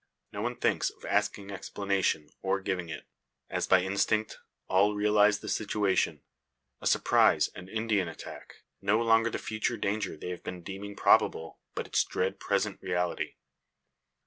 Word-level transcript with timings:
No 0.31 0.41
one 0.41 0.55
thinks 0.55 0.89
of 0.89 1.05
asking 1.05 1.51
explanation, 1.51 2.31
or 2.41 2.59
giving 2.59 2.89
it. 2.89 3.05
As 3.51 3.67
by 3.67 3.83
instinct, 3.83 4.39
all 4.67 4.95
realise 4.95 5.37
the 5.37 5.47
situation 5.47 6.23
a 6.81 6.87
surprise, 6.87 7.49
an 7.53 7.69
Indian 7.69 8.07
attack. 8.07 8.63
No 8.81 8.99
longer 8.99 9.29
the 9.29 9.37
future 9.37 9.77
danger 9.77 10.17
they 10.17 10.29
have 10.31 10.41
been 10.43 10.63
deeming 10.63 10.95
probable, 10.95 11.59
but 11.75 11.85
its 11.85 12.03
dread 12.03 12.39
present 12.39 12.81
reality! 12.81 13.35